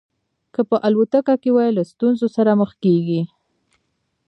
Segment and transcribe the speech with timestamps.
[0.53, 3.21] که په الوتکه کې وي له ستونزو سره مخ کېږي.